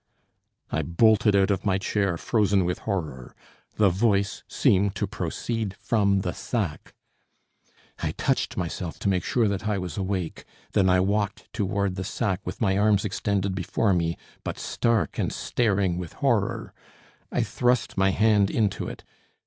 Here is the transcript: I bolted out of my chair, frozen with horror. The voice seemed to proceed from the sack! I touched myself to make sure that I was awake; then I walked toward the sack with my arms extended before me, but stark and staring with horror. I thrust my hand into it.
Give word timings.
I 0.71 0.81
bolted 0.81 1.35
out 1.35 1.51
of 1.51 1.63
my 1.63 1.77
chair, 1.77 2.17
frozen 2.17 2.65
with 2.65 2.79
horror. 2.89 3.35
The 3.75 3.89
voice 3.91 4.41
seemed 4.47 4.95
to 4.95 5.05
proceed 5.05 5.75
from 5.79 6.21
the 6.21 6.33
sack! 6.33 6.95
I 8.01 8.13
touched 8.13 8.57
myself 8.57 8.97
to 8.97 9.09
make 9.09 9.23
sure 9.23 9.47
that 9.47 9.67
I 9.67 9.77
was 9.77 9.97
awake; 9.97 10.43
then 10.71 10.89
I 10.89 10.99
walked 11.01 11.53
toward 11.53 11.97
the 11.97 12.03
sack 12.03 12.41
with 12.45 12.59
my 12.59 12.79
arms 12.79 13.05
extended 13.05 13.53
before 13.53 13.93
me, 13.93 14.17
but 14.43 14.57
stark 14.57 15.19
and 15.19 15.31
staring 15.31 15.99
with 15.99 16.13
horror. 16.13 16.73
I 17.31 17.43
thrust 17.43 17.95
my 17.95 18.09
hand 18.09 18.49
into 18.49 18.87
it. 18.87 19.03